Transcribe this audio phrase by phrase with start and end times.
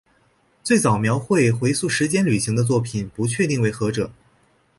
[0.63, 4.11] 最早描绘回溯时间旅行的作品不确定为何者。